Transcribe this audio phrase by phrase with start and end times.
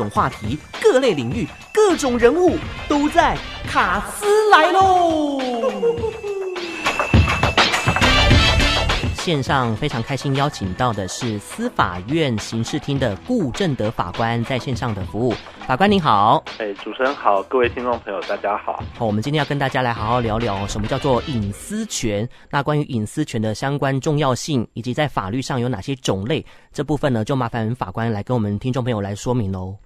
[0.00, 2.56] 种话题、各类领域、各种人物
[2.88, 3.36] 都在
[3.68, 5.38] 卡斯来喽。
[9.14, 15.34] 线上非常开心，邀请到的是司法院刑事厅的顾正德法官在线上的服务。
[15.66, 18.82] 法官您好，哎，主持人好，各位听众朋友大家好。
[18.96, 22.26] 好，我们今天要跟大家来好好聊聊什么叫做隐私权。
[22.48, 29.76] 那关于隐私权的相关重要性，以及在法律上有哪些种类，这部分呢，就麻烦法官来跟我们听众朋友来说明喽。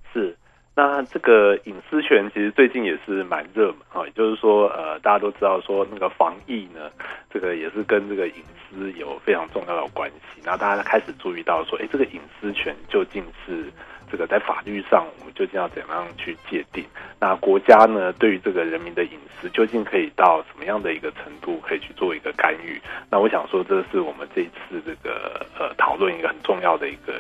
[0.77, 6.91] 那这个隐私权其实最近也是蛮热门啊，也就是说，呃，大家都知道说那个防疫呢，
[7.33, 10.43] 这个也是跟这个隐私有非常重要的关系。
[10.45, 13.73] 那大家开始注意到说，哎，这个隐私权究竟是
[14.11, 16.85] 这个在法律上我们究竟要怎样去界定？
[17.21, 22.81] 那国家呢，对于这个人民的隐私究竟可以到什么样的一个程度可以去做一个干预？
[23.09, 27.13] 那我想说，这是我们这一次这个呃讨论一个很重要的一个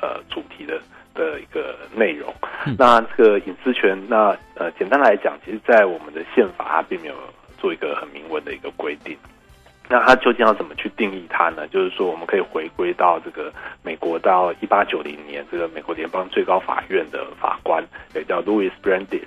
[0.00, 0.80] 呃主题的。
[1.12, 2.32] 的一个内容，
[2.78, 7.14] 那这个隐私权，那呃，简单来讲，其实，在我们的宪法，它并没有
[7.58, 9.16] 做一个很明文的一个规定。
[9.88, 11.66] 那它究竟要怎么去定义它呢？
[11.66, 17.82] 就是说，我们可以回归到这个美国到一八九零年，这个美国联邦最高法院的法官
[18.14, 19.26] 也叫 Louis Brandis，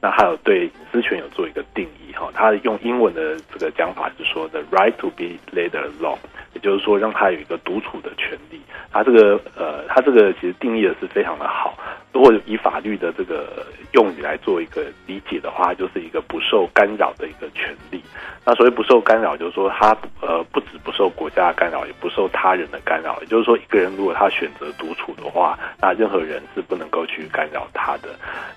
[0.00, 2.28] 那还有对隐私权有做一个定义哈。
[2.34, 6.18] 他用英文的这个讲法是说的 right to be let alone，
[6.54, 8.60] 也就是说，让他有一个独处的权利。
[8.90, 11.78] 他这个呃，他这个其实定义的是非常的好。
[12.12, 18.02] 如果以法律的这个用语来做一个理解的话，就是一个不受干扰的一个权利。
[18.44, 23.20] 那所谓不受干扰，就是说他呃不止不受国家的干扰，也不受他人的干扰。
[23.20, 28.08] 也就是说，一个人如果他选择独处的话，那任何人是不能够去干扰他的。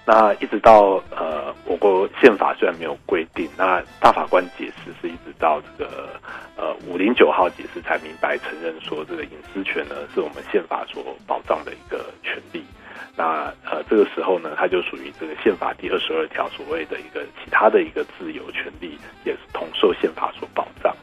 [0.05, 6.19] 那一直到呃，我国宪法虽然没有规定，那大法官解释是一直到这个
[6.55, 12.63] 呃五零九号解释才明白承认说，这个隐私权呢是我们宪法所保障的一个权利。
[13.15, 20.95] 那呃，这个时候呢，它就属于这个宪法第二十二条所谓的一个其他的一个自由权利，也是同受宪法所保障。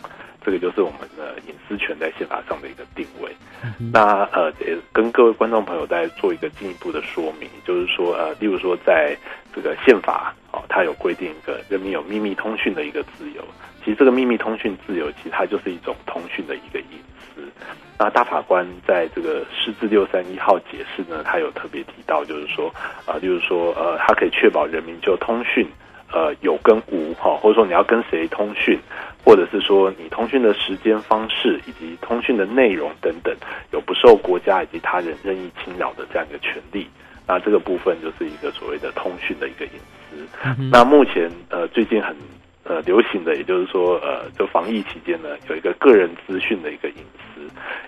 [0.43, 3.31] 这个就是我们的隐私权在宪法上的一个定位。
[3.63, 9.15] 嗯、那呃，也跟各位观众朋友再做一个进一步的说明，就是说呃，例如说在
[9.55, 13.45] 这个宪法哦，它有规定一个人民有秘密通讯的一个自由。
[13.85, 17.43] 其实这个秘密通讯自由，其实它就是一种通讯的一个隐私。
[17.99, 22.69] 那大法官在这个释字六三一号解释呢，他有特别提到，就是说
[23.05, 25.67] 啊、呃，就是说呃，它可以确保人民就通讯
[26.11, 28.79] 呃有跟无哈，或者说你要跟谁通讯，
[29.23, 33.35] 或者是说你通讯的时间方式以及通讯的内容等等，
[33.71, 36.89] 有不受国家以及他人任意侵扰的这样一个权利。
[37.27, 39.73] 那这个部分就是一个所谓的通讯的一个隐
[40.09, 40.27] 私。
[40.45, 42.17] 嗯、那目前呃最近很。
[42.71, 47.41] 呃，流行的，也就是说，呃，就防疫期间呢，有一个个人资讯的一个隐私，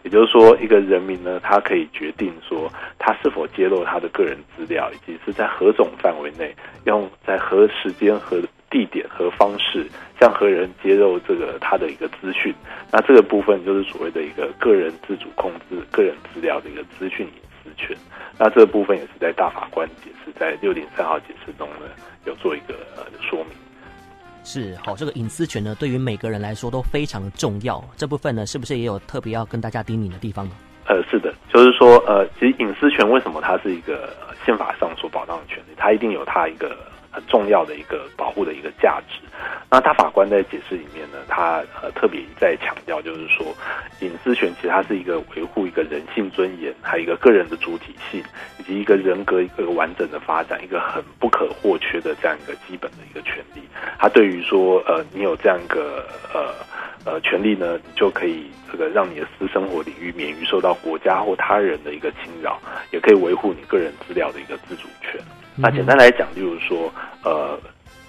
[0.03, 6.53] 也就是说，一个人民呢，他可以决定说，他是否揭露他的个人资料，以及是在何种范围内，
[6.87, 9.87] 用在何时间、何地点、何方式
[10.19, 12.53] 向何人揭露这个他的一个资讯。
[12.91, 17.33] 那这个部分就是所谓的一个个人自主控制个人资料的一个资讯隐
[17.63, 17.97] 私权。
[18.37, 21.87] 那这个部分也是在大法官解释在六零三号解释中呢，
[22.25, 23.53] 有做一个呃说明。
[24.45, 27.83] 是好，这个隐私权呢，对于每个人来说都非常的重要。
[27.97, 30.53] 这部分呢，是不是也有特别要跟大家叮咛的地方呢？
[30.87, 34.13] 呃，是的，就是说，呃，其实隐私权为什么它是一个
[34.45, 35.73] 宪法上所保障的权利？
[35.77, 36.77] 它一定有它一个
[37.11, 39.21] 很重要的一个保护的一个价值。
[39.73, 43.47] 那大法官在解释里面呢，他呃特别在强调，就是说，
[44.01, 48.23] 隐私权其实它是一个维护一个人性尊严，还有一个个人的主体性，
[48.59, 53.63] 以及一个人格一个完整的发展，一个很不可或缺的这样一个基本的一个权利。
[53.99, 56.05] 他对于说，呃，你有这样一个
[56.35, 56.53] 呃
[57.07, 62.61] 呃权利呢，你就可以这个让你的私生活领域免于受到国家或他人的一个侵扰，
[62.91, 65.19] 也可以维护你个人资料的一个自主权。
[65.57, 66.93] 那简单来讲，就是说，
[67.25, 67.59] 呃。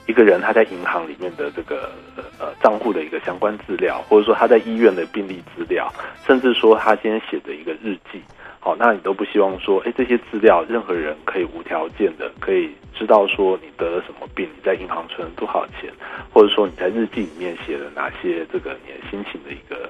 [0.05, 1.91] 一个人他在银行里面的这个
[2.37, 5.91] 呃账户的一个相关资料，或者说他在医院的病历资料，
[6.25, 8.21] 甚至说他今天写的一个日记，
[8.59, 15.89] 好，那你都不希望说，哎，这些资料任何人可以无条件的可以知道说你得了什么病，你在银行存了多少钱，
[16.33, 19.89] 或者说你在日记里面写了哪些这个你的心情的一个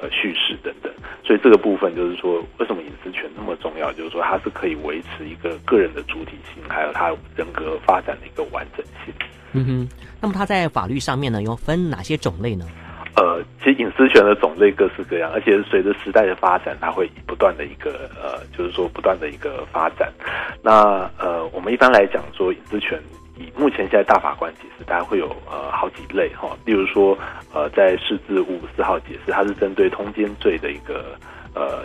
[0.00, 0.90] 呃叙事等等。
[1.22, 3.92] 所以这个部分就是说，为什么隐私权那么重要？
[3.92, 9.14] 就是说它是可以维持一个个人的主体性，还有他人格发展的一个完整性。
[9.52, 9.88] 嗯哼，
[10.20, 12.64] 那么它在法律上面呢，又分哪些种类呢？
[13.16, 20.12] 呃，其实隐私权的种类各式各样，而且随着时代的发展，它会不断的一个呃，就是说不断的一个发展。
[20.62, 22.98] 那呃，我们一般来讲说隐私权，
[23.36, 26.56] 以目前现在大法官解释，大家会有呃好几类哈。
[26.64, 27.18] 例如说，
[27.52, 31.16] 呃，在释字五五四号解释，它是针对通奸罪的一个
[31.54, 31.84] 呃。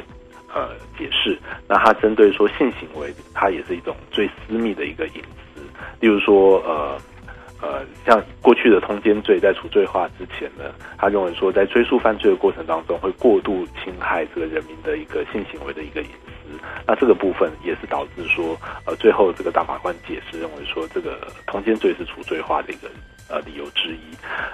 [0.54, 1.38] 呃解释。
[1.68, 5.22] 那它针对说性行为，它也是一种最私密的一个隐
[5.54, 5.60] 私。
[6.00, 6.98] 例如说，呃
[7.62, 16.60] 呃，像过去的通奸罪在除罪化之前呢，他认为说在追诉犯罪的过程当中会过度侵害这个人民的一个性行为的一个隐私。
[16.86, 22.90] 那这个部分也是导致说，呃，最后这个大法官解释认为说，这个通奸罪是除罪化的一个。
[23.28, 24.00] 呃，理由之一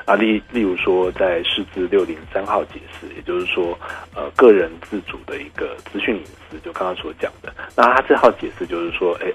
[0.06, 3.78] 啊，例例如说，在释字六零三号解释，也就是说，
[4.16, 7.54] 呃，个人自主的一个资讯隐私，就刚刚所讲的。
[7.76, 9.28] 那他这号解释就是说，哎，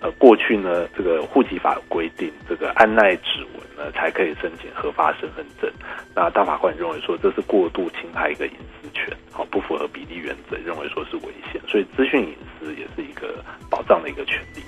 [0.00, 5.70] 呃，过去呢，这个户籍法规定，这个按捺指纹呢才可以申请核发身份证。
[6.14, 11.60] 那大法官认为说，这是过度侵害一个隐私权，好，不符合比例原则，认为说是危险。
[11.68, 14.62] 所以，资讯隐私也是一个保障的一个权利。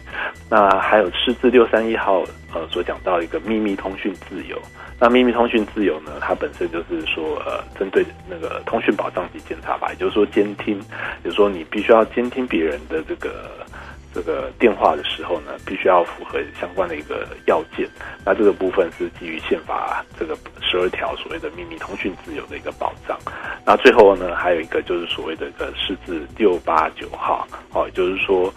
[0.50, 2.24] 那还有释字六三一号。
[2.54, 4.60] 呃，所讲到一个秘密通讯自由，
[5.00, 13.66] 那秘密通讯自由呢，它本身就是说，呃，针对那个通讯保障及监察法，也就是说监听，也就是说你必须要监听别人的这个
[14.14, 17.88] 这个电话的时候呢，必须要符合相关的一个要件。
[18.24, 23.18] 那这个部分是基于宪法这个十二条所谓的秘密通讯自由的一个保障。
[23.64, 28.52] 那最后呢，还有一个就是所谓的一个释字六八九号，哦，就是说，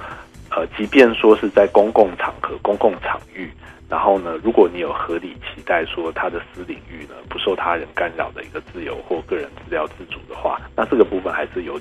[0.52, 3.50] 呃，即便说是在公共场合、公共场域。
[3.88, 11.80] 然后呢，如果你有合理期待说他的私领域呢不受他人干扰的一个自由或个人资料自主的话，那这个部分还是有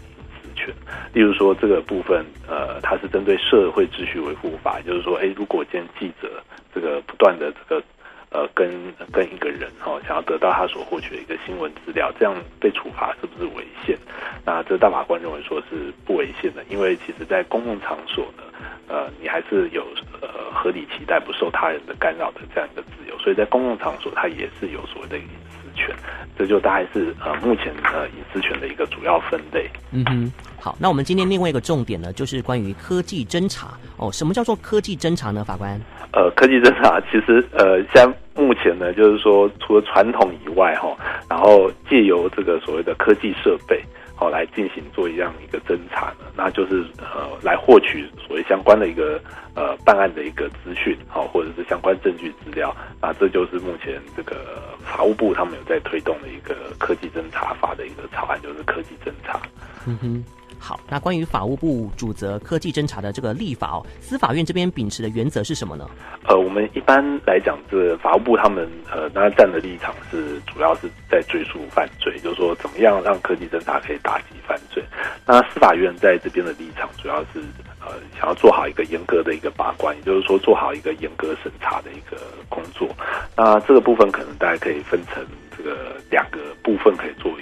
[1.13, 6.43] 例如说，这个部分呃，它是针对社会秩序维护法，就是说，哎，如果见记者
[6.75, 7.83] 这个不断的这个
[8.31, 8.71] 呃跟
[9.13, 13.97] 跟一个人哈、哦，想要得到他所获取的一个新闻资料，这样被处罚是不是违宪？
[14.45, 18.43] 那这大法官认为说是不违宪的，因为其实在公共场所呢。
[18.87, 19.83] 呃，你还是有
[20.21, 22.84] 呃合理期待不受他人的干扰的这样一个，
[23.25, 25.89] 所以在公共场所，它也是有所谓的隐私权。
[26.37, 29.67] 这就大概是呃目前呃隐私权的一个主要分类。
[29.93, 34.13] 嗯哼，好，那我们今天另外一个重点呢，就是关于科技侦查哦。
[34.13, 35.43] 什么叫做科技侦查呢？
[35.43, 35.81] 法官？
[36.13, 40.95] 呃，科技侦查其实呃，现在目前呢，就是说除了传统以外哈，
[41.31, 43.83] 然后借由这个所谓的科技设备。
[44.17, 49.21] 好，来进行做一样一个侦查呢，那就是呃，来获取所谓相关的一个
[49.55, 59.41] 呃办案的一个资讯，好，或者是相关证据资料，那这就是目前这个法务部他们有在推动的一个科技侦查法的一个草案，就是科技侦查。
[59.87, 60.25] 嗯哼。
[60.59, 65.89] 好，那关于法务部主责科技侦查的这个立法哦，司法院这边秉持的原则是什么呢？
[66.27, 74.83] 呃，我们一般来讲，这法务部他们呃，那站的立场是主要是在追诉犯罪，就是说怎么样让科技侦查可以打击犯罪。
[75.27, 77.41] 那司法院在这边的立场主要是
[77.81, 82.17] 呃，想要做好一个严格的一个把关，也就是说做好一个严格审查的一个
[82.49, 82.89] 工作。
[83.37, 85.23] 那这个部分可能大家可以分成
[85.57, 87.34] 这个两个部分，可以做。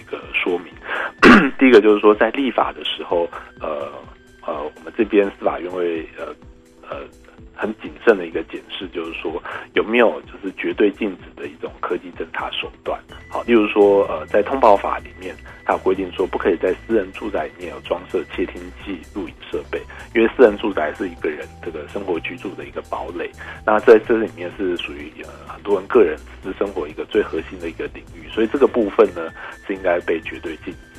[1.63, 3.29] 第一个就是说，在立法的时候，
[3.61, 3.89] 呃
[4.45, 6.27] 呃，我们这边司法院会呃
[6.91, 7.05] 呃
[7.55, 9.41] 很谨慎的一个检视，就是说
[9.75, 13.01] 有没有就是绝对禁止的一种科技侦查手段。
[13.31, 19.81] 好，例如说呃，在通报法里面，它有规定说不可以在私人住宅里面有装设窃听器、录影设备，
[20.17, 23.31] 因为私人住宅是一个人这个生活居住的一个堡垒。
[23.65, 29.31] 那在这里面是属于呃很多人个人私生活一个最核心的一个领域，所以这个部分呢
[29.65, 30.92] 是应该被绝对禁止。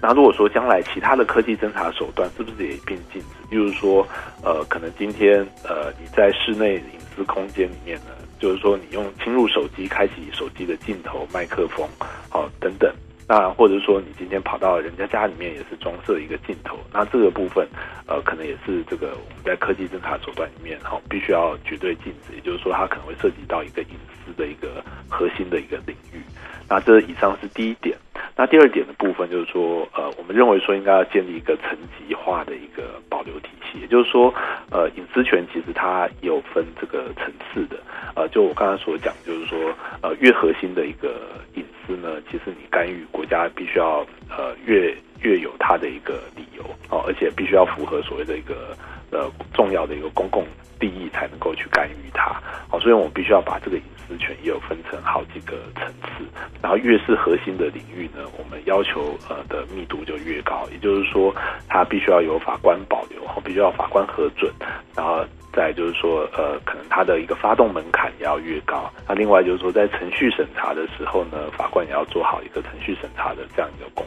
[0.00, 3.26] 那如果说将来其他的科技侦查手段是不是也一并禁止？
[3.50, 4.06] 比如说，
[4.42, 11.88] 呃，可能今天呃你在室内隐私空间里面呢，就是说你用侵入手机开启手机的镜头、麦克风，
[12.28, 12.92] 好、哦、等等。
[13.28, 17.66] 那或者说你今天跑到人家家里面也是装设一个镜头，那这个部分
[18.06, 26.20] 呃可能也是这个我们在科技侦查手段里面哈、哦、必须要绝对禁止，也就是说它可能会涉及到一个隐私的一个核心的一个领域。
[26.68, 27.96] 那这以上是第一点。
[28.38, 34.32] 那第二点的部分就是说，呃，我们认为说应该要建立一个层级化的一个保留体系，也就是说，
[34.70, 37.78] 呃，隐私权其实它有分这个层次的，
[38.14, 48.76] 呃，就我刚才所讲，就是说，呃，越核心的一个隐私呢，其实你干预国家必须要，呃，越越有它的一个理由哦，而且必须要符合所谓的一个
[49.10, 50.44] 呃重要的一个公共
[50.80, 53.82] 利益才能够去干预它，好，所以我们必须要把这个隐。
[54.08, 56.24] 私权也有分成好几个层次，
[56.62, 61.34] 然后越是核心的领域呢，我们要求呃的密度就越高，也就是说，
[61.68, 64.48] 它必须要有法官保留，必须要法官核准，
[64.94, 68.88] 然后再就是说，呃，可能它的一个发动门槛也要越高。
[69.08, 74.06] 那另外就是说，在程序审查的时候呢，法官也要做好一个程序审查的这样一个工。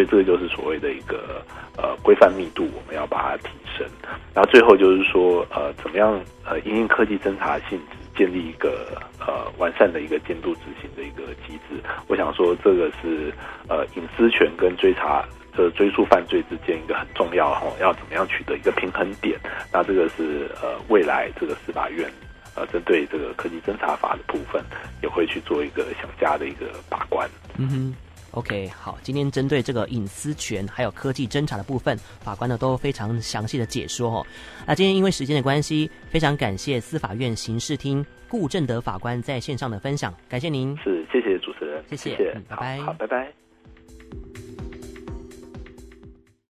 [0.00, 1.44] 所以这个就是所谓的一个
[1.76, 3.86] 呃规范密度，我们要把它提升。
[4.34, 7.96] 然后最后就是说，呃，怎么样呃，因应科技侦查性质。
[8.16, 13.32] 建立一个呃完善的一个监督执行的一个机制，我想说这个是
[13.66, 15.24] 呃隐私权跟追查
[15.56, 19.38] 这追诉犯罪之间一个很重要哈，要怎么样取得一个平衡点？
[19.72, 22.10] 那这个是呃未来这个司法院
[22.54, 24.62] 呃针对这个科技侦查法的部分
[25.02, 27.26] 也会去做一个想加的一个把关。
[27.56, 27.94] 嗯哼。
[28.32, 34.26] OK，好，今天针对这个隐私权还有科技侦查的部分，法官呢都非常详细的解说哦。
[34.66, 40.76] 那今天因为时间的关系，非常感谢司法院刑事厅顾正德法官在线上的分享，感谢您。
[40.78, 43.39] 是，谢谢主持人，谢谢，谢谢，嗯，拜拜，好，好，拜拜。